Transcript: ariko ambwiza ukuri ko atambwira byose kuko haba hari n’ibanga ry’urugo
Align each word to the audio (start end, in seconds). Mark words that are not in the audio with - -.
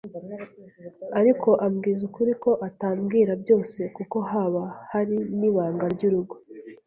ariko 1.19 1.49
ambwiza 1.65 2.01
ukuri 2.09 2.33
ko 2.43 2.51
atambwira 2.67 3.31
byose 3.43 3.79
kuko 3.95 4.17
haba 4.29 4.63
hari 4.91 5.17
n’ibanga 5.39 5.85
ry’urugo 5.95 6.35